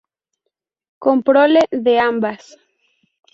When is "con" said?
1.03-1.17